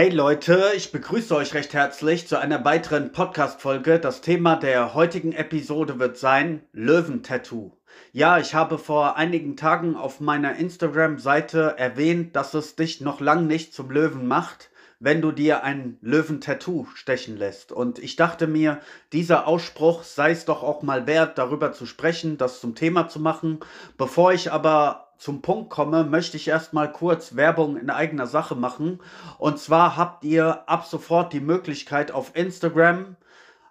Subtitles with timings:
[0.00, 3.98] Hey Leute, ich begrüße euch recht herzlich zu einer weiteren Podcast-Folge.
[3.98, 7.72] Das Thema der heutigen Episode wird sein Löwentattoo.
[8.12, 13.46] Ja, ich habe vor einigen Tagen auf meiner Instagram-Seite erwähnt, dass es dich noch lang
[13.46, 17.70] nicht zum Löwen macht, wenn du dir ein Löwentattoo stechen lässt.
[17.70, 18.80] Und ich dachte mir,
[19.12, 23.20] dieser Ausspruch sei es doch auch mal wert, darüber zu sprechen, das zum Thema zu
[23.20, 23.60] machen.
[23.98, 29.00] Bevor ich aber zum Punkt komme, möchte ich erstmal kurz Werbung in eigener Sache machen.
[29.36, 33.16] Und zwar habt ihr ab sofort die Möglichkeit auf Instagram,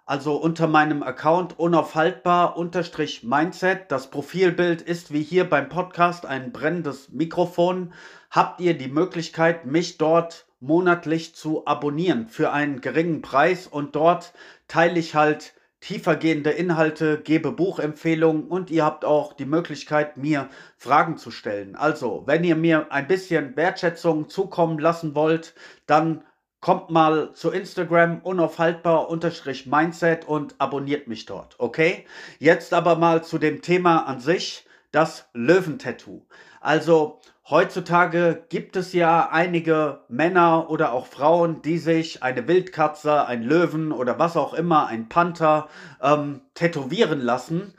[0.06, 3.90] also unter meinem Account unaufhaltbar unterstrich Mindset.
[3.90, 7.92] Das Profilbild ist wie hier beim Podcast ein brennendes Mikrofon.
[8.30, 14.34] Habt ihr die Möglichkeit, mich dort monatlich zu abonnieren für einen geringen Preis und dort
[14.68, 21.16] teile ich halt tiefergehende Inhalte, gebe Buchempfehlungen und ihr habt auch die Möglichkeit, mir Fragen
[21.16, 21.76] zu stellen.
[21.76, 25.54] Also, wenn ihr mir ein bisschen Wertschätzung zukommen lassen wollt,
[25.86, 26.24] dann
[26.60, 32.04] kommt mal zu Instagram unaufhaltbar-mindset und abonniert mich dort, okay?
[32.38, 36.26] Jetzt aber mal zu dem Thema an sich, das Löwentattoo.
[36.60, 43.42] Also, Heutzutage gibt es ja einige Männer oder auch Frauen, die sich eine Wildkatze, ein
[43.42, 45.68] Löwen oder was auch immer, ein Panther
[46.00, 47.74] ähm, tätowieren lassen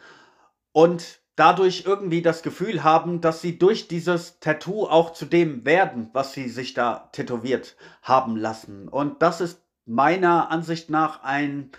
[0.74, 6.10] und dadurch irgendwie das Gefühl haben, dass sie durch dieses Tattoo auch zu dem werden,
[6.12, 8.90] was sie sich da tätowiert haben lassen.
[8.90, 11.72] Und das ist meiner Ansicht nach ein,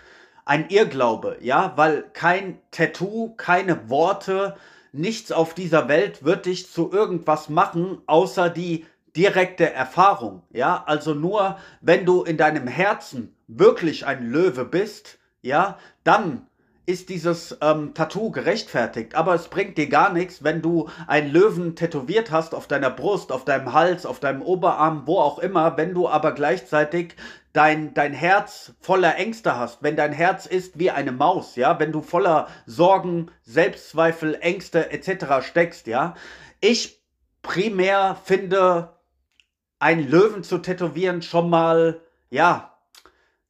[0.45, 4.57] ein Irrglaube, ja, weil kein Tattoo, keine Worte,
[4.93, 10.43] nichts auf dieser Welt wird dich zu irgendwas machen, außer die direkte Erfahrung.
[10.51, 16.47] Ja, also nur wenn du in deinem Herzen wirklich ein Löwe bist, ja, dann
[16.85, 19.15] ist dieses ähm, Tattoo gerechtfertigt.
[19.15, 23.31] Aber es bringt dir gar nichts, wenn du einen Löwen tätowiert hast auf deiner Brust,
[23.31, 27.15] auf deinem Hals, auf deinem Oberarm, wo auch immer, wenn du aber gleichzeitig
[27.53, 31.91] dein, dein Herz voller Ängste hast, wenn dein Herz ist wie eine Maus, ja, wenn
[31.91, 35.45] du voller Sorgen, Selbstzweifel, Ängste etc.
[35.47, 36.15] steckst, ja.
[36.59, 37.01] Ich
[37.43, 38.97] primär finde,
[39.79, 42.72] einen Löwen zu tätowieren schon mal, ja,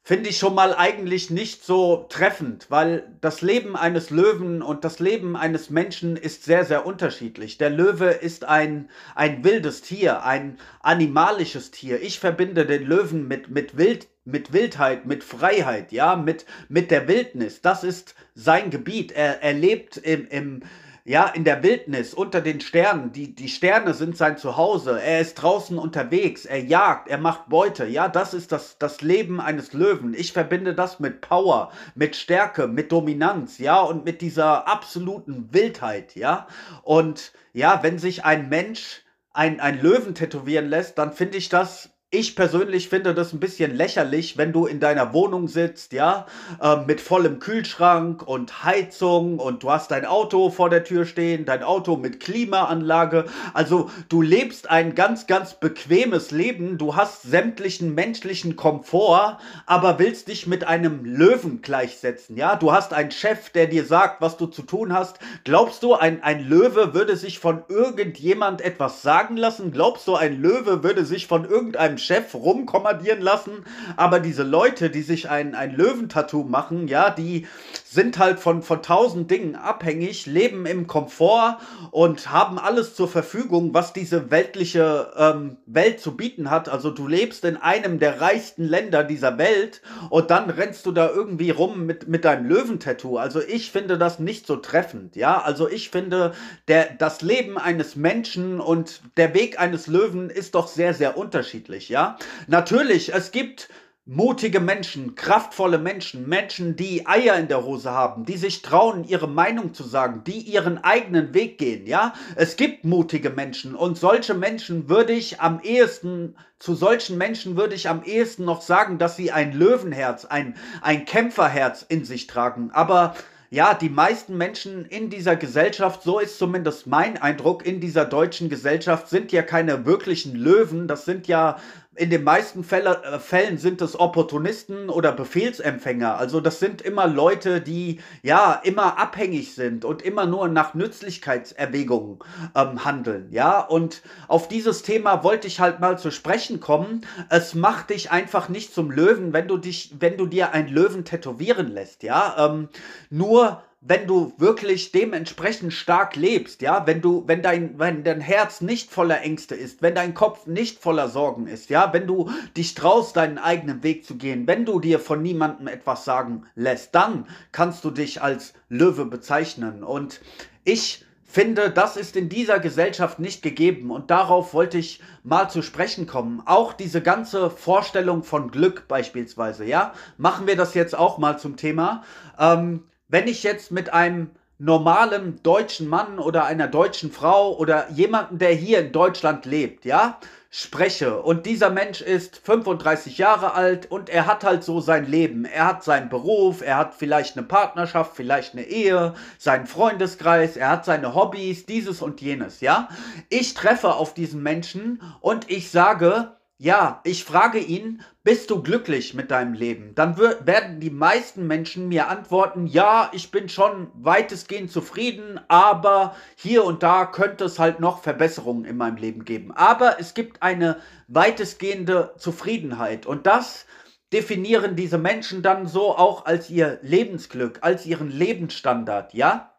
[0.06, 5.00] finde ich schon mal eigentlich nicht so treffend, weil das Leben eines Löwen und das
[5.00, 7.58] Leben eines Menschen ist sehr, sehr unterschiedlich.
[7.58, 12.02] Der Löwe ist ein, ein wildes Tier, ein animalisches Tier.
[12.02, 17.08] Ich verbinde den Löwen mit, mit Wild, mit Wildheit, mit Freiheit, ja, mit, mit der
[17.08, 17.62] Wildnis.
[17.62, 19.13] Das ist sein Gebiet.
[19.13, 20.63] Er, er lebt im, im,
[21.06, 23.12] ja, in der Wildnis, unter den Sternen.
[23.12, 25.02] Die, die Sterne sind sein Zuhause.
[25.02, 26.46] Er ist draußen unterwegs.
[26.46, 27.86] Er jagt, er macht Beute.
[27.86, 30.13] Ja, das ist das, das Leben eines Löwen.
[30.13, 36.16] Ich verbinde das mit Power, mit Stärke, mit Dominanz, ja, und mit dieser absoluten Wildheit,
[36.16, 36.47] ja.
[36.84, 39.03] Und ja, wenn sich ein Mensch
[39.34, 43.75] ein, ein Löwen tätowieren lässt, dann finde ich das ich persönlich finde das ein bisschen
[43.75, 46.28] lächerlich, wenn du in deiner Wohnung sitzt, ja,
[46.62, 51.46] äh, mit vollem Kühlschrank und Heizung und du hast dein Auto vor der Tür stehen,
[51.46, 53.25] dein Auto mit Klimaanlage.
[53.56, 56.78] Also du lebst ein ganz, ganz bequemes Leben.
[56.78, 62.56] Du hast sämtlichen menschlichen Komfort, aber willst dich mit einem Löwen gleichsetzen, ja.
[62.56, 65.18] Du hast einen Chef, der dir sagt, was du zu tun hast.
[65.45, 69.72] Glaubst du, ein, ein Löwe würde sich von irgendjemand etwas sagen lassen?
[69.72, 73.66] Glaubst du, ein Löwe würde sich von irgendeinem Chef rumkommandieren lassen.
[73.96, 77.47] Aber diese Leute, die sich ein, ein Löwentattoo machen, ja, die
[77.94, 81.58] sind halt von, von tausend Dingen abhängig, leben im Komfort
[81.92, 86.70] und haben alles zur Verfügung, was diese weltliche ähm, Welt zu bieten hat.
[86.70, 91.09] Also du lebst in einem der reichsten Länder dieser Welt und dann rennst du da
[91.09, 93.18] irgendwie rum mit, mit deinem Löwentattoo.
[93.18, 95.42] Also ich finde das nicht so treffend, ja.
[95.42, 96.34] Also ich finde,
[96.68, 101.90] der, das Leben eines Menschen und der Weg eines Löwen ist doch sehr, sehr unterschiedlich,
[101.90, 102.18] ja.
[102.48, 103.70] Natürlich, es gibt
[104.06, 109.30] mutige Menschen, kraftvolle Menschen, Menschen, die Eier in der Hose haben, die sich trauen, ihre
[109.30, 112.13] Meinung zu sagen, die ihren eigenen Weg gehen, ja?
[112.36, 117.75] Es gibt mutige Menschen und solche Menschen würde ich am ehesten, zu solchen Menschen würde
[117.75, 122.72] ich am ehesten noch sagen, dass sie ein Löwenherz, ein, ein Kämpferherz in sich tragen.
[122.74, 123.16] Aber
[123.54, 128.50] ja, die meisten Menschen in dieser Gesellschaft, so ist zumindest mein Eindruck, in dieser deutschen
[128.50, 131.57] Gesellschaft sind ja keine wirklichen Löwen, das sind ja
[131.95, 136.18] in den meisten Fälle, äh, Fällen sind es Opportunisten oder Befehlsempfänger.
[136.18, 142.19] Also das sind immer Leute, die ja immer abhängig sind und immer nur nach Nützlichkeitserwägungen
[142.56, 143.28] ähm, handeln.
[143.31, 147.01] Ja, und auf dieses Thema wollte ich halt mal zu sprechen kommen.
[147.30, 151.06] Es macht dich einfach nicht zum Löwen, wenn du dich, wenn du dir einen Löwen
[151.06, 152.04] tätowieren lässt.
[152.04, 152.69] Ja, ähm,
[153.10, 158.62] nur wenn du wirklich dementsprechend stark lebst, ja, wenn du, wenn dein, wenn dein Herz
[158.62, 162.75] nicht voller Ängste ist, wenn dein Kopf nicht voller Sorgen ist, ja, wenn du dich
[162.75, 167.27] traust, deinen eigenen Weg zu gehen, wenn du dir von niemandem etwas sagen lässt, dann
[167.51, 169.83] kannst du dich als Löwe bezeichnen.
[169.83, 170.21] Und
[170.63, 175.62] ich finde, das ist in dieser Gesellschaft nicht gegeben und darauf wollte ich mal zu
[175.62, 176.41] sprechen kommen.
[176.45, 181.57] Auch diese ganze Vorstellung von Glück beispielsweise, ja, machen wir das jetzt auch mal zum
[181.57, 182.03] Thema.
[182.39, 188.38] Ähm, wenn ich jetzt mit einem normalen deutschen Mann oder einer deutschen Frau oder jemanden,
[188.38, 190.19] der hier in Deutschland lebt, ja,
[190.50, 195.45] spreche und dieser Mensch ist 35 Jahre alt und er hat halt so sein Leben.
[195.45, 200.69] Er hat seinen Beruf, er hat vielleicht eine Partnerschaft, vielleicht eine Ehe, seinen Freundeskreis, er
[200.69, 202.88] hat seine Hobbys, dieses und jenes, ja.
[203.29, 209.13] Ich treffe auf diesen Menschen und ich sage, ja, ich frage ihn, bist du glücklich
[209.13, 209.95] mit deinem Leben?
[209.95, 216.63] Dann werden die meisten Menschen mir antworten, ja, ich bin schon weitestgehend zufrieden, aber hier
[216.63, 219.51] und da könnte es halt noch Verbesserungen in meinem Leben geben.
[219.51, 220.77] Aber es gibt eine
[221.10, 223.65] weitestgehende Zufriedenheit und das
[224.13, 229.54] definieren diese Menschen dann so auch als ihr Lebensglück, als ihren Lebensstandard, ja?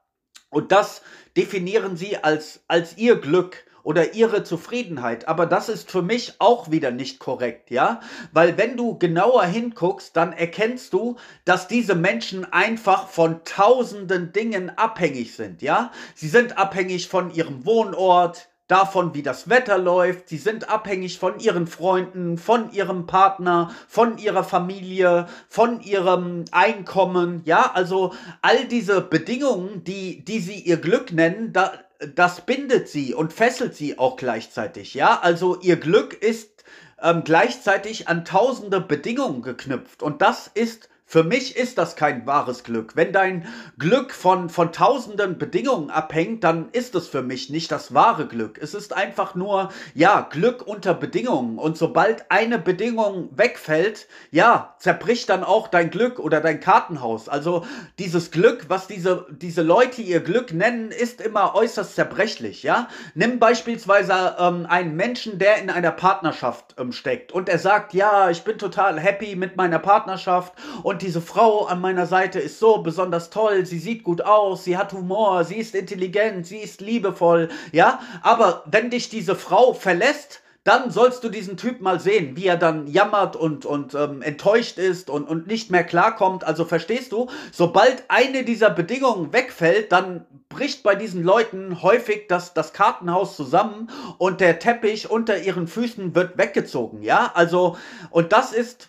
[0.49, 1.03] Und das
[1.37, 5.29] definieren sie als, als ihr Glück oder ihre Zufriedenheit.
[5.29, 8.01] Aber das ist für mich auch wieder nicht korrekt, ja?
[8.33, 14.71] Weil wenn du genauer hinguckst, dann erkennst du, dass diese Menschen einfach von tausenden Dingen
[14.71, 15.93] abhängig sind, ja?
[16.17, 20.29] Sie sind abhängig von ihrem Wohnort, davon, wie das Wetter läuft.
[20.29, 27.43] Sie sind abhängig von ihren Freunden, von ihrem Partner, von ihrer Familie, von ihrem Einkommen.
[27.45, 31.73] Ja, also all diese Bedingungen, die, die sie ihr Glück nennen, da,
[32.15, 35.21] das bindet sie und fesselt sie auch gleichzeitig, ja.
[35.21, 36.65] Also ihr Glück ist
[37.03, 42.65] ähm, gleichzeitig an tausende Bedingungen geknüpft und das ist für mich ist das kein wahres
[42.65, 42.97] Glück.
[42.97, 43.47] Wenn dein
[43.79, 48.59] Glück von, von tausenden Bedingungen abhängt, dann ist es für mich nicht das wahre Glück.
[48.61, 51.59] Es ist einfach nur, ja, Glück unter Bedingungen.
[51.59, 57.29] Und sobald eine Bedingung wegfällt, ja, zerbricht dann auch dein Glück oder dein Kartenhaus.
[57.29, 57.65] Also
[58.01, 62.89] dieses Glück, was diese, diese Leute ihr Glück nennen, ist immer äußerst zerbrechlich, ja.
[63.15, 68.31] Nimm beispielsweise ähm, einen Menschen, der in einer Partnerschaft ähm, steckt und er sagt, ja,
[68.31, 72.79] ich bin total happy mit meiner Partnerschaft und diese Frau an meiner Seite ist so
[72.79, 77.51] besonders toll, sie sieht gut aus, sie hat Humor, sie ist intelligent, sie ist liebevoll,
[77.73, 82.47] ja, aber wenn dich diese Frau verlässt, dann sollst du diesen Typ mal sehen, wie
[82.47, 86.43] er dann jammert und, und ähm, enttäuscht ist und, und nicht mehr klarkommt.
[86.43, 92.55] Also verstehst du, sobald eine dieser Bedingungen wegfällt, dann bricht bei diesen Leuten häufig das,
[92.55, 97.03] das Kartenhaus zusammen und der Teppich unter ihren Füßen wird weggezogen.
[97.03, 97.77] Ja, also,
[98.09, 98.89] und das ist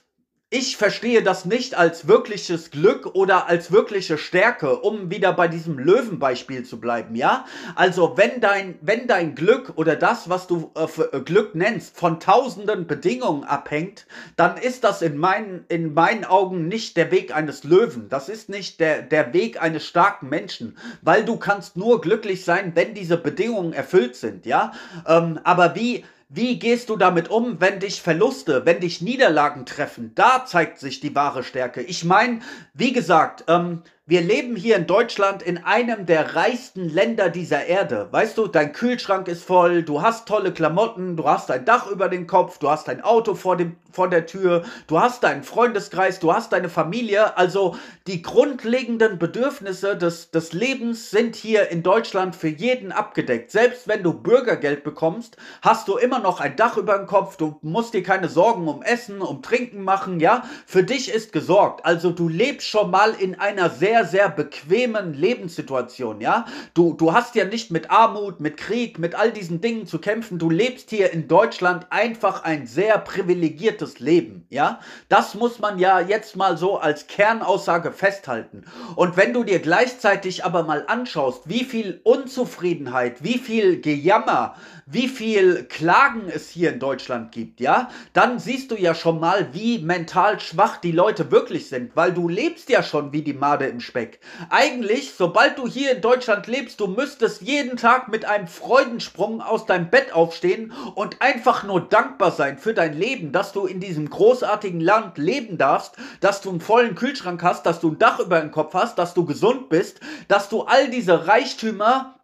[0.57, 5.77] ich verstehe das nicht als wirkliches Glück oder als wirkliche Stärke, um wieder bei diesem
[5.77, 7.43] Löwenbeispiel zu bleiben, ja?
[7.75, 12.21] Also, wenn dein, wenn dein Glück oder das, was du äh, äh, Glück nennst, von
[12.21, 14.07] tausenden Bedingungen abhängt,
[14.37, 18.07] dann ist das in meinen, in meinen Augen nicht der Weg eines Löwen.
[18.07, 22.71] Das ist nicht der, der Weg eines starken Menschen, weil du kannst nur glücklich sein,
[22.75, 24.71] wenn diese Bedingungen erfüllt sind, ja?
[25.05, 26.05] Ähm, aber wie,
[26.35, 30.11] wie gehst du damit um, wenn dich Verluste, wenn dich Niederlagen treffen?
[30.15, 31.81] Da zeigt sich die wahre Stärke.
[31.81, 32.39] Ich meine,
[32.73, 38.07] wie gesagt, ähm, wir leben hier in Deutschland in einem der reichsten Länder dieser Erde.
[38.11, 42.07] Weißt du, dein Kühlschrank ist voll, du hast tolle Klamotten, du hast ein Dach über
[42.07, 46.19] den Kopf, du hast ein Auto vor, dem, vor der Tür, du hast deinen Freundeskreis,
[46.19, 47.35] du hast deine Familie.
[47.35, 53.49] Also die grundlegenden Bedürfnisse des, des Lebens sind hier in Deutschland für jeden abgedeckt.
[53.49, 57.57] Selbst wenn du Bürgergeld bekommst, hast du immer noch ein Dach über dem Kopf, du
[57.63, 60.43] musst dir keine Sorgen um Essen, um Trinken machen, ja?
[60.67, 61.83] Für dich ist gesorgt.
[61.85, 66.45] Also du lebst schon mal in einer sehr sehr, sehr bequemen Lebenssituation, ja.
[66.73, 70.37] Du, du hast ja nicht mit Armut, mit Krieg, mit all diesen Dingen zu kämpfen.
[70.37, 74.81] Du lebst hier in Deutschland einfach ein sehr privilegiertes Leben, ja.
[75.07, 78.65] Das muss man ja jetzt mal so als Kernaussage festhalten.
[78.97, 84.55] Und wenn du dir gleichzeitig aber mal anschaust, wie viel Unzufriedenheit, wie viel Gejammer,
[84.87, 89.47] wie viel Klagen es hier in Deutschland gibt, ja, dann siehst du ja schon mal,
[89.51, 93.65] wie mental schwach die Leute wirklich sind, weil du lebst ja schon wie die Made
[93.65, 94.19] im Speck.
[94.51, 99.65] Eigentlich, sobald du hier in Deutschland lebst, du müsstest jeden Tag mit einem Freudensprung aus
[99.65, 104.07] deinem Bett aufstehen und einfach nur dankbar sein für dein Leben, dass du in diesem
[104.07, 108.39] großartigen Land leben darfst, dass du einen vollen Kühlschrank hast, dass du ein Dach über
[108.39, 112.14] dem Kopf hast, dass du gesund bist, dass du all diese Reichtümer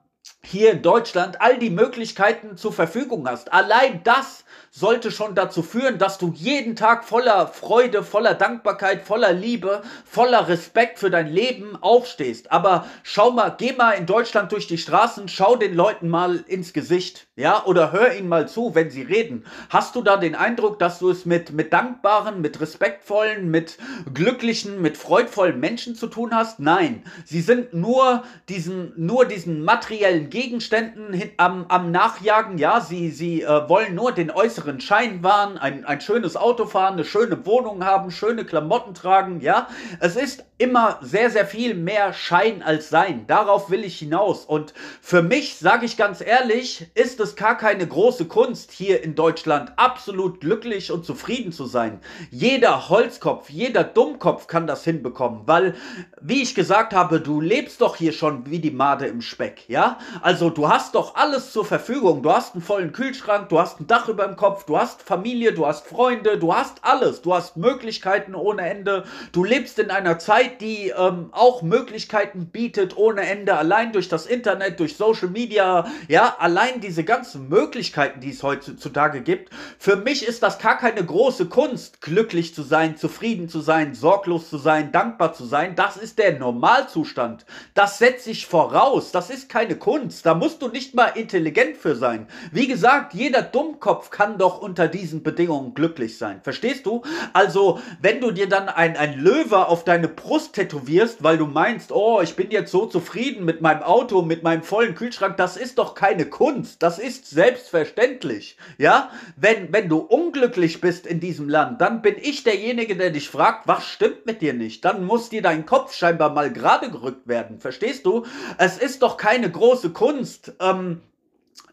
[0.43, 3.53] hier in Deutschland all die Möglichkeiten zur Verfügung hast.
[3.53, 9.33] Allein das sollte schon dazu führen, dass du jeden Tag voller Freude, voller Dankbarkeit, voller
[9.33, 12.51] Liebe, voller Respekt für dein Leben aufstehst.
[12.51, 16.73] Aber schau mal, geh mal in Deutschland durch die Straßen, schau den Leuten mal ins
[16.73, 19.43] Gesicht, ja, oder hör ihnen mal zu, wenn sie reden.
[19.69, 23.77] Hast du da den Eindruck, dass du es mit, mit dankbaren, mit respektvollen, mit
[24.13, 26.59] glücklichen, mit freudvollen Menschen zu tun hast?
[26.59, 33.09] Nein, sie sind nur diesen, nur diesen materiellen Gegenständen hin, am, am Nachjagen, ja, sie,
[33.09, 37.45] sie äh, wollen nur den äußeren Schein wahren, ein, ein schönes Auto fahren, eine schöne
[37.45, 39.67] Wohnung haben, schöne Klamotten tragen, ja.
[39.99, 43.25] Es ist immer sehr, sehr viel mehr Schein als Sein.
[43.25, 44.45] Darauf will ich hinaus.
[44.45, 49.15] Und für mich, sage ich ganz ehrlich, ist es gar keine große Kunst, hier in
[49.15, 51.99] Deutschland absolut glücklich und zufrieden zu sein.
[52.29, 55.75] Jeder Holzkopf, jeder Dummkopf kann das hinbekommen, weil,
[56.21, 59.97] wie ich gesagt habe, du lebst doch hier schon wie die Made im Speck, ja?
[60.21, 62.23] Also du hast doch alles zur Verfügung.
[62.23, 65.53] Du hast einen vollen Kühlschrank, du hast ein Dach über dem Kopf, du hast Familie,
[65.53, 67.21] du hast Freunde, du hast alles.
[67.21, 69.03] Du hast Möglichkeiten ohne Ende.
[69.31, 74.25] Du lebst in einer Zeit, die ähm, auch Möglichkeiten bietet ohne Ende, allein durch das
[74.25, 79.49] Internet, durch Social Media, ja, allein diese ganzen Möglichkeiten, die es heutzutage gibt.
[79.77, 84.49] Für mich ist das gar keine große Kunst, glücklich zu sein, zufrieden zu sein, sorglos
[84.49, 85.75] zu sein, dankbar zu sein.
[85.75, 87.45] Das ist der Normalzustand.
[87.73, 89.11] Das setze ich voraus.
[89.11, 90.25] Das ist keine Kunst.
[90.25, 92.27] Da musst du nicht mal intelligent für sein.
[92.53, 96.39] Wie gesagt, jeder Dummkopf kann doch unter diesen Bedingungen glücklich sein.
[96.43, 97.01] Verstehst du?
[97.33, 101.91] Also, wenn du dir dann ein, ein Löwe auf deine Brust tätowierst, weil du meinst,
[101.91, 105.77] oh, ich bin jetzt so zufrieden mit meinem Auto, mit meinem vollen Kühlschrank, das ist
[105.77, 106.81] doch keine Kunst.
[106.81, 108.57] Das ist selbstverständlich.
[108.77, 109.11] Ja?
[109.35, 113.67] Wenn, wenn du unglücklich bist in diesem Land, dann bin ich derjenige, der dich fragt,
[113.67, 114.85] was stimmt mit dir nicht?
[114.85, 117.59] Dann muss dir dein Kopf scheinbar mal gerade gerückt werden.
[117.59, 118.25] Verstehst du?
[118.57, 121.01] Es ist doch keine große Kunst, ähm,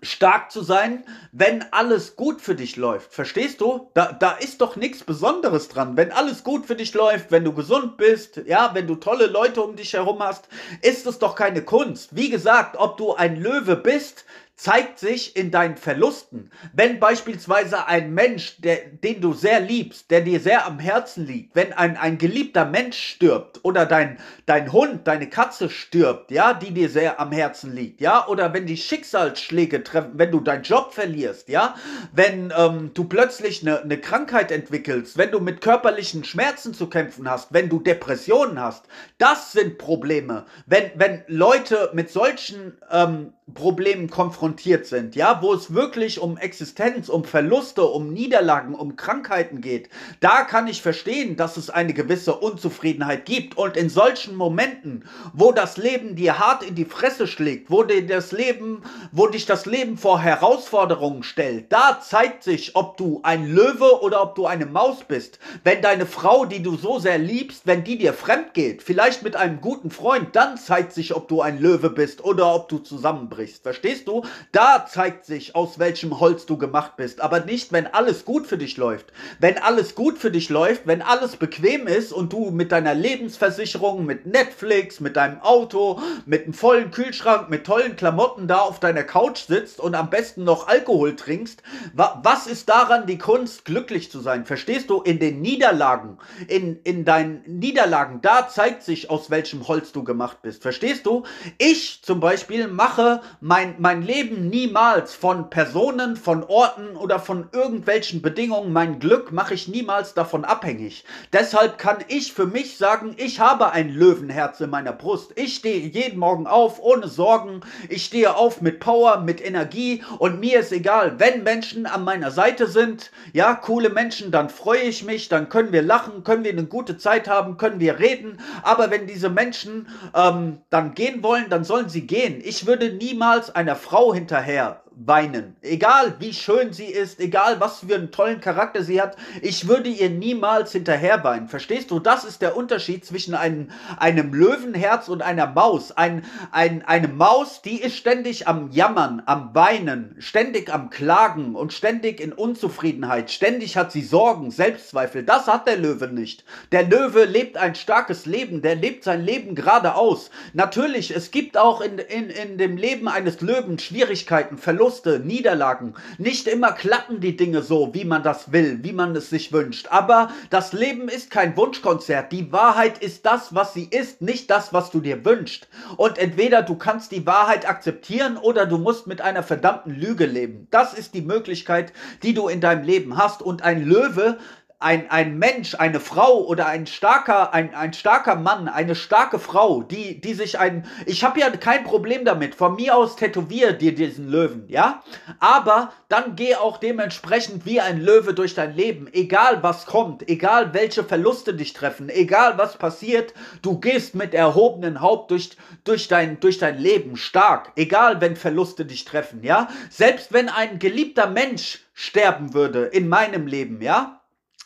[0.03, 3.13] stark zu sein, wenn alles gut für dich läuft.
[3.13, 3.91] Verstehst du?
[3.95, 5.97] Da, da ist doch nichts Besonderes dran.
[5.97, 9.63] Wenn alles gut für dich läuft, wenn du gesund bist, ja, wenn du tolle Leute
[9.63, 10.49] um dich herum hast,
[10.83, 12.15] ist es doch keine Kunst.
[12.15, 14.25] Wie gesagt, ob du ein Löwe bist,
[14.59, 16.51] zeigt sich in deinen Verlusten.
[16.73, 21.55] Wenn beispielsweise ein Mensch, der, den du sehr liebst, der dir sehr am Herzen liegt,
[21.55, 26.73] wenn ein, ein geliebter Mensch stirbt oder dein, dein Hund, deine Katze stirbt, ja, die
[26.73, 30.93] dir sehr am Herzen liegt, ja, oder wenn die Schicksalsschläge treffen, wenn du deinen Job
[30.93, 31.77] verlierst, ja,
[32.13, 37.31] wenn ähm, du plötzlich eine, eine Krankheit entwickelst, wenn du mit körperlichen Schmerzen zu kämpfen
[37.31, 38.87] hast, wenn du Depressionen hast,
[39.19, 40.47] das sind Probleme.
[40.67, 47.09] Wenn, wenn Leute mit solchen ähm, Problemen konfrontiert sind, ja, wo es wirklich um Existenz,
[47.09, 49.89] um Verluste, um Niederlagen, um Krankheiten geht,
[50.21, 53.57] da kann ich verstehen, dass es eine gewisse Unzufriedenheit gibt.
[53.57, 58.07] Und in solchen Momenten, wo das Leben dir hart in die Fresse schlägt, wo dir
[58.07, 63.47] das Leben, wo dich das Leben vor Herausforderungen stellt, da zeigt sich, ob du ein
[63.47, 65.39] Löwe oder ob du eine Maus bist.
[65.65, 69.37] Wenn deine Frau, die du so sehr liebst, wenn die dir fremd geht, vielleicht mit
[69.37, 73.38] einem guten Freund, dann zeigt sich, ob du ein Löwe bist oder ob du zusammenbrichst
[73.39, 73.63] brichst.
[73.63, 74.25] Verstehst du?
[74.51, 77.21] Da zeigt sich, aus welchem Holz du gemacht bist.
[77.21, 79.13] Aber nicht, wenn alles gut für dich läuft.
[79.39, 84.05] Wenn alles gut für dich läuft, wenn alles bequem ist und du mit deiner Lebensversicherung,
[84.05, 89.05] mit Netflix, mit deinem Auto, mit einem vollen Kühlschrank, mit tollen Klamotten da auf deiner
[89.05, 91.63] Couch sitzt und am besten noch Alkohol trinkst,
[91.95, 94.47] wa was ist daran die Kunst, glücklich zu sein?
[94.47, 95.01] Verstehst du?
[95.01, 96.19] In den Niederlagen,
[96.49, 100.63] in, in deinen Niederlagen, da zeigt sich, aus welchem Holz du gemacht bist.
[100.63, 101.23] Verstehst du?
[101.59, 108.21] Ich zum Beispiel mache mein, mein Leben niemals von Personen, von Orten oder von irgendwelchen
[108.23, 111.05] Bedingungen, mein Glück mache ich niemals davon abhängig.
[111.33, 115.33] Deshalb kann ich für mich sagen, ich habe ein Löwenherz in meiner Brust.
[115.37, 117.61] Ich stehe jeden Morgen auf ohne Sorgen.
[117.89, 122.31] Ich stehe auf mit Power, mit Energie und mir ist egal, wenn Menschen an meiner
[122.31, 126.53] Seite sind, ja, coole Menschen, dann freue ich mich, dann können wir lachen, können wir
[126.53, 128.39] eine gute Zeit haben, können wir reden.
[128.63, 132.41] Aber wenn diese Menschen ähm, dann gehen wollen, dann sollen sie gehen.
[132.45, 135.57] Ich würde niemals niemals einer Frau hinterher weinen.
[135.63, 139.89] Egal wie schön sie ist, egal was für einen tollen Charakter sie hat, ich würde
[139.89, 141.49] ihr niemals hinterher weinen.
[141.49, 142.01] Verstehst du?
[142.01, 145.93] Das ist der Unterschied zwischen einem, einem Löwenherz und einer Maus.
[145.93, 151.73] Ein, ein, eine Maus, die ist ständig am Jammern, am Weinen, ständig am Klagen und
[151.73, 153.31] ständig in Unzufriedenheit.
[153.31, 155.23] Ständig hat sie Sorgen, Selbstzweifel.
[155.23, 156.45] Das hat der Löwe nicht.
[156.73, 160.31] Der Löwe lebt ein starkes Leben, der lebt sein Leben geradeaus.
[160.55, 165.93] Natürlich, es gibt auch in, in, in dem Leben eines Löwen Schwierigkeiten, Verluste, Verluste, Niederlagen.
[166.17, 169.89] Nicht immer klappen die Dinge so, wie man das will, wie man es sich wünscht.
[169.91, 172.33] Aber das Leben ist kein Wunschkonzert.
[172.33, 175.69] Die Wahrheit ist das, was sie ist, nicht das, was du dir wünschst.
[175.99, 180.69] Und entweder du kannst die Wahrheit akzeptieren oder du musst mit einer verdammten Lüge leben.
[180.71, 181.93] Das ist die Möglichkeit,
[182.23, 183.43] die du in deinem Leben hast.
[183.43, 184.39] Und ein Löwe
[184.81, 189.83] ein, ein Mensch, eine Frau oder ein starker, ein, ein starker Mann, eine starke Frau,
[189.83, 190.87] die, die sich ein.
[191.05, 192.55] Ich habe ja kein Problem damit.
[192.55, 195.03] Von mir aus tätowier dir diesen Löwen, ja?
[195.41, 199.09] Aber dann geh auch dementsprechend wie ein Löwe durch dein Leben.
[199.13, 205.01] Egal was kommt, egal welche Verluste dich treffen, egal was passiert, du gehst mit erhobenen
[205.01, 207.73] Haupt durch, durch, dein, durch dein Leben stark.
[207.75, 209.67] Egal wenn Verluste dich treffen, ja?
[209.91, 214.18] Selbst wenn ein geliebter Mensch sterben würde in meinem Leben, ja?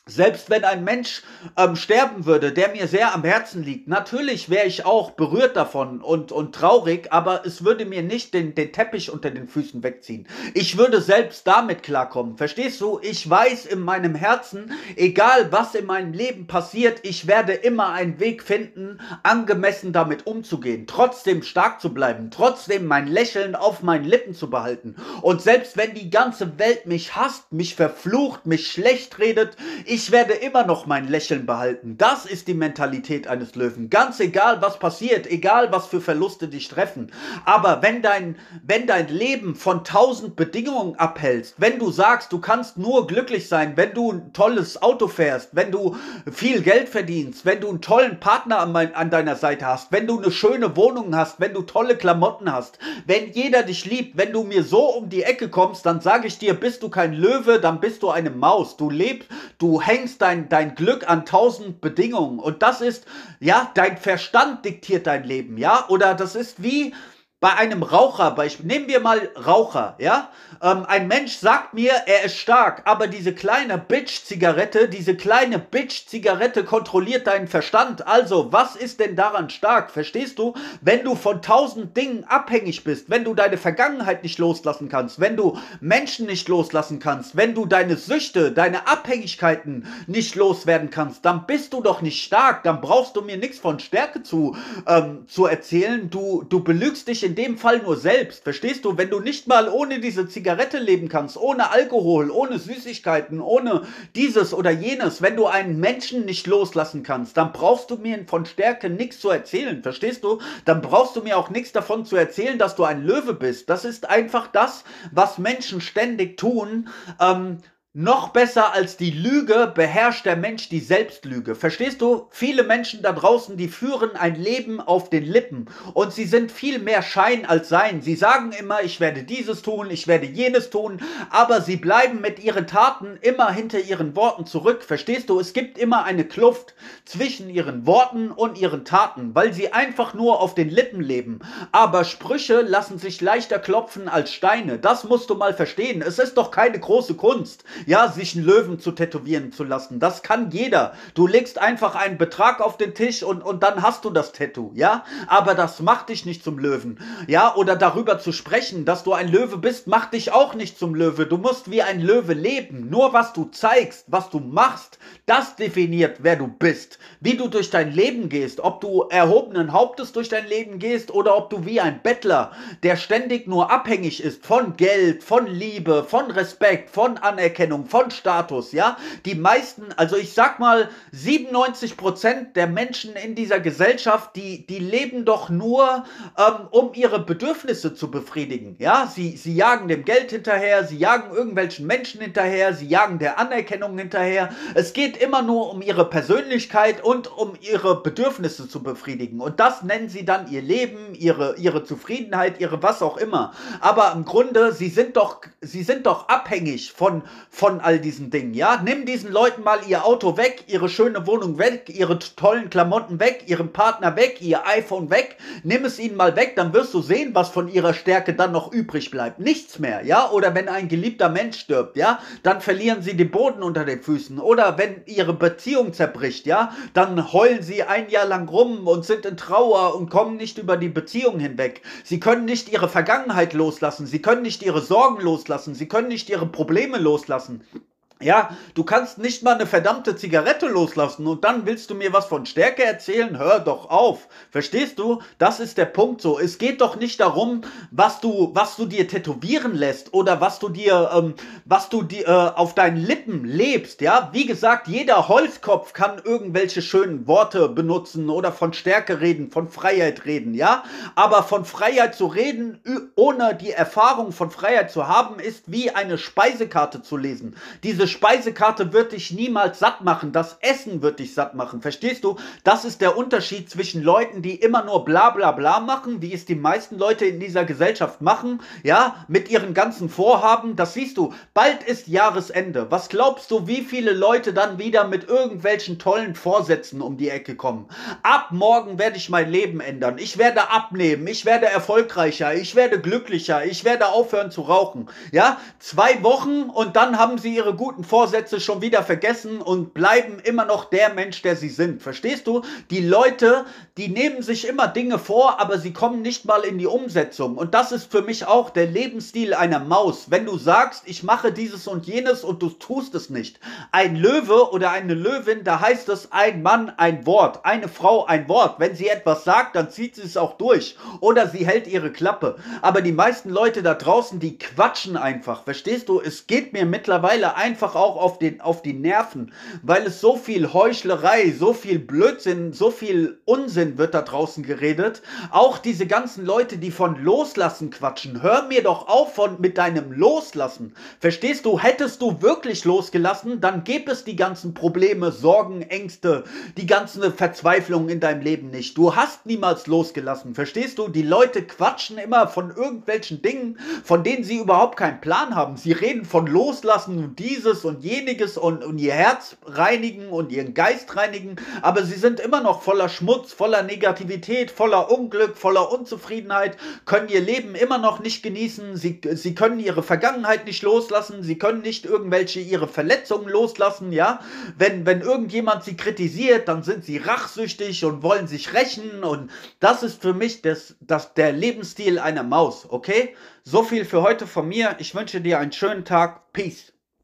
[0.08, 1.22] Selbst wenn ein Mensch
[1.56, 6.00] ähm, sterben würde, der mir sehr am Herzen liegt, natürlich wäre ich auch berührt davon
[6.00, 10.26] und, und traurig, aber es würde mir nicht den, den Teppich unter den Füßen wegziehen.
[10.54, 12.36] Ich würde selbst damit klarkommen.
[12.36, 12.98] Verstehst du?
[13.00, 18.18] Ich weiß in meinem Herzen, egal was in meinem Leben passiert, ich werde immer einen
[18.18, 24.34] Weg finden, angemessen damit umzugehen, trotzdem stark zu bleiben, trotzdem mein Lächeln auf meinen Lippen
[24.34, 24.96] zu behalten.
[25.20, 29.56] Und selbst wenn die ganze Welt mich hasst, mich verflucht, mich schlecht redet,
[29.92, 31.96] ich werde immer noch mein Lächeln behalten.
[31.98, 33.90] Das ist die Mentalität eines Löwen.
[33.90, 37.12] Ganz egal, was passiert, egal, was für Verluste dich treffen.
[37.44, 42.78] Aber wenn dein, wenn dein Leben von tausend Bedingungen abhältst, wenn du sagst, du kannst
[42.78, 45.94] nur glücklich sein, wenn du ein tolles Auto fährst, wenn du
[46.32, 50.06] viel Geld verdienst, wenn du einen tollen Partner an, mein, an deiner Seite hast, wenn
[50.06, 54.32] du eine schöne Wohnung hast, wenn du tolle Klamotten hast, wenn jeder dich liebt, wenn
[54.32, 57.60] du mir so um die Ecke kommst, dann sage ich dir, bist du kein Löwe,
[57.60, 58.78] dann bist du eine Maus.
[58.78, 59.28] Du lebst,
[59.62, 62.40] du hängst dein, dein Glück an tausend Bedingungen.
[62.40, 63.06] Und das ist,
[63.38, 65.86] ja, dein Verstand diktiert dein Leben, ja?
[65.88, 66.94] Oder das ist wie,
[67.42, 70.30] bei einem Raucher, Beispiel, nehmen wir mal Raucher, ja?
[70.62, 76.62] Ähm, ein Mensch sagt mir, er ist stark, aber diese kleine Bitch-Zigarette, diese kleine Bitch-Zigarette
[76.62, 78.06] kontrolliert deinen Verstand.
[78.06, 79.90] Also, was ist denn daran stark?
[79.90, 80.54] Verstehst du?
[80.82, 85.36] Wenn du von tausend Dingen abhängig bist, wenn du deine Vergangenheit nicht loslassen kannst, wenn
[85.36, 91.46] du Menschen nicht loslassen kannst, wenn du deine Süchte, deine Abhängigkeiten nicht loswerden kannst, dann
[91.46, 92.62] bist du doch nicht stark.
[92.62, 94.54] Dann brauchst du mir nichts von Stärke zu,
[94.86, 96.08] ähm, zu erzählen.
[96.08, 98.44] Du, du belügst dich in in dem Fall nur selbst.
[98.44, 98.98] Verstehst du?
[98.98, 104.52] Wenn du nicht mal ohne diese Zigarette leben kannst, ohne Alkohol, ohne Süßigkeiten, ohne dieses
[104.52, 108.90] oder jenes, wenn du einen Menschen nicht loslassen kannst, dann brauchst du mir von Stärke
[108.90, 109.82] nichts zu erzählen.
[109.82, 110.40] Verstehst du?
[110.66, 113.70] Dann brauchst du mir auch nichts davon zu erzählen, dass du ein Löwe bist.
[113.70, 116.90] Das ist einfach das, was Menschen ständig tun.
[117.18, 117.60] Ähm,
[117.94, 121.54] noch besser als die Lüge beherrscht der Mensch die Selbstlüge.
[121.54, 122.26] Verstehst du?
[122.30, 126.78] Viele Menschen da draußen, die führen ein Leben auf den Lippen und sie sind viel
[126.78, 128.00] mehr Schein als Sein.
[128.00, 132.42] Sie sagen immer, ich werde dieses tun, ich werde jenes tun, aber sie bleiben mit
[132.42, 134.84] ihren Taten immer hinter ihren Worten zurück.
[134.84, 135.38] Verstehst du?
[135.38, 136.74] Es gibt immer eine Kluft
[137.04, 141.40] zwischen ihren Worten und ihren Taten, weil sie einfach nur auf den Lippen leben.
[141.72, 144.78] Aber Sprüche lassen sich leichter klopfen als Steine.
[144.78, 146.00] Das musst du mal verstehen.
[146.00, 150.00] Es ist doch keine große Kunst ja, sich einen Löwen zu tätowieren zu lassen.
[150.00, 150.94] Das kann jeder.
[151.14, 154.72] Du legst einfach einen Betrag auf den Tisch und, und dann hast du das Tattoo,
[154.74, 155.04] ja?
[155.26, 157.54] Aber das macht dich nicht zum Löwen, ja?
[157.54, 161.26] Oder darüber zu sprechen, dass du ein Löwe bist, macht dich auch nicht zum Löwe.
[161.26, 162.88] Du musst wie ein Löwe leben.
[162.90, 166.98] Nur was du zeigst, was du machst, das definiert, wer du bist.
[167.20, 171.36] Wie du durch dein Leben gehst, ob du erhobenen Hauptes durch dein Leben gehst oder
[171.36, 176.30] ob du wie ein Bettler, der ständig nur abhängig ist von Geld, von Liebe, von
[176.30, 178.96] Respekt, von Anerkennung, Anerkennung, von Status, ja.
[179.24, 184.78] Die meisten, also ich sag mal, 97 Prozent der Menschen in dieser Gesellschaft, die, die
[184.78, 186.04] leben doch nur,
[186.38, 189.10] ähm, um ihre Bedürfnisse zu befriedigen, ja.
[189.12, 193.96] Sie, sie jagen dem Geld hinterher, sie jagen irgendwelchen Menschen hinterher, sie jagen der Anerkennung
[193.98, 194.50] hinterher.
[194.74, 199.40] Es geht immer nur um ihre Persönlichkeit und um ihre Bedürfnisse zu befriedigen.
[199.40, 203.52] Und das nennen sie dann ihr Leben, ihre, ihre Zufriedenheit, ihre was auch immer.
[203.80, 208.54] Aber im Grunde, sie sind doch, sie sind doch abhängig von, von all diesen Dingen,
[208.54, 208.82] ja?
[208.84, 213.44] Nimm diesen Leuten mal ihr Auto weg, ihre schöne Wohnung weg, ihre tollen Klamotten weg,
[213.46, 217.34] ihren Partner weg, ihr iPhone weg, nimm es ihnen mal weg, dann wirst du sehen,
[217.34, 219.38] was von ihrer Stärke dann noch übrig bleibt.
[219.38, 220.28] Nichts mehr, ja?
[220.30, 222.18] Oder wenn ein geliebter Mensch stirbt, ja?
[222.42, 224.40] Dann verlieren sie den Boden unter den Füßen.
[224.40, 226.72] Oder wenn ihre Beziehung zerbricht, ja?
[226.94, 230.76] Dann heulen sie ein Jahr lang rum und sind in Trauer und kommen nicht über
[230.76, 231.82] die Beziehung hinweg.
[232.02, 236.28] Sie können nicht ihre Vergangenheit loslassen, sie können nicht ihre Sorgen loslassen, sie können nicht
[236.28, 237.91] ihre Probleme loslassen lassen.
[238.22, 242.26] Ja, du kannst nicht mal eine verdammte Zigarette loslassen und dann willst du mir was
[242.26, 243.38] von Stärke erzählen?
[243.38, 244.28] Hör doch auf.
[244.50, 245.20] Verstehst du?
[245.38, 246.38] Das ist der Punkt so.
[246.38, 250.68] Es geht doch nicht darum, was du, was du dir tätowieren lässt oder was du
[250.68, 254.00] dir, ähm, was du dir äh, auf deinen Lippen lebst.
[254.00, 259.68] Ja, wie gesagt, jeder Holzkopf kann irgendwelche schönen Worte benutzen oder von Stärke reden, von
[259.68, 260.54] Freiheit reden.
[260.54, 260.84] Ja,
[261.16, 262.80] aber von Freiheit zu reden,
[263.16, 267.56] ohne die Erfahrung von Freiheit zu haben, ist wie eine Speisekarte zu lesen.
[267.82, 270.32] Diese Speisekarte wird dich niemals satt machen.
[270.32, 271.82] Das Essen wird dich satt machen.
[271.82, 272.36] Verstehst du?
[272.62, 276.44] Das ist der Unterschied zwischen Leuten, die immer nur bla bla bla machen, wie es
[276.44, 280.76] die meisten Leute in dieser Gesellschaft machen, ja, mit ihren ganzen Vorhaben.
[280.76, 281.34] Das siehst du.
[281.54, 282.90] Bald ist Jahresende.
[282.90, 287.56] Was glaubst du, wie viele Leute dann wieder mit irgendwelchen tollen Vorsätzen um die Ecke
[287.56, 287.88] kommen?
[288.22, 290.18] Ab morgen werde ich mein Leben ändern.
[290.18, 291.26] Ich werde abnehmen.
[291.26, 292.54] Ich werde erfolgreicher.
[292.54, 293.64] Ich werde glücklicher.
[293.64, 295.08] Ich werde aufhören zu rauchen.
[295.32, 299.94] Ja, zwei Wochen und dann haben sie ihre guten guten Vorsätze schon wieder vergessen und
[299.94, 302.02] bleiben immer noch der Mensch, der sie sind.
[302.02, 302.62] Verstehst du?
[302.90, 303.64] Die Leute,
[303.96, 307.56] die nehmen sich immer Dinge vor, aber sie kommen nicht mal in die Umsetzung.
[307.56, 310.30] Und das ist für mich auch der Lebensstil einer Maus.
[310.30, 313.60] Wenn du sagst, ich mache dieses und jenes und du tust es nicht.
[313.92, 318.48] Ein Löwe oder eine Löwin, da heißt es ein Mann, ein Wort, eine Frau, ein
[318.48, 318.80] Wort.
[318.80, 320.96] Wenn sie etwas sagt, dann zieht sie es auch durch.
[321.20, 322.56] Oder sie hält ihre Klappe.
[322.80, 325.64] Aber die meisten Leute da draußen, die quatschen einfach.
[325.64, 326.20] Verstehst du?
[326.20, 330.36] Es geht mir mittlerweile einfach einfach auch auf, den, auf die Nerven, weil es so
[330.36, 335.20] viel Heuchlerei, so viel Blödsinn, so viel Unsinn wird da draußen geredet.
[335.50, 338.40] Auch diese ganzen Leute, die von Loslassen quatschen.
[338.40, 340.94] Hör mir doch auf von mit deinem Loslassen.
[341.18, 341.80] Verstehst du?
[341.80, 346.44] Hättest du wirklich losgelassen, dann gäbe es die ganzen Probleme, Sorgen, Ängste,
[346.76, 348.96] die ganze Verzweiflung in deinem Leben nicht.
[348.96, 350.54] Du hast niemals losgelassen.
[350.54, 351.08] Verstehst du?
[351.08, 355.76] Die Leute quatschen immer von irgendwelchen Dingen, von denen sie überhaupt keinen Plan haben.
[355.76, 357.38] Sie reden von Loslassen und
[357.72, 362.38] dieses und jeniges und, und ihr Herz reinigen und ihren Geist reinigen, aber sie sind
[362.40, 368.20] immer noch voller Schmutz, voller Negativität, voller Unglück, voller Unzufriedenheit, können ihr Leben immer noch
[368.20, 373.48] nicht genießen, sie, sie können ihre Vergangenheit nicht loslassen, sie können nicht irgendwelche ihre Verletzungen
[373.48, 374.40] loslassen, ja.
[374.76, 380.02] Wenn, wenn irgendjemand sie kritisiert, dann sind sie rachsüchtig und wollen sich rächen und das
[380.02, 383.34] ist für mich das, das, der Lebensstil einer Maus, okay?
[383.64, 384.96] So viel für heute von mir.
[384.98, 386.52] Ich wünsche dir einen schönen Tag.
[386.52, 386.91] Peace.